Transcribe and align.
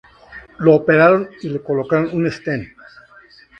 Lo 0.57 0.73
operaron 0.73 1.29
y 1.43 1.49
le 1.49 1.61
colocaron 1.61 2.09
un 2.13 2.31
stent. 2.31 2.67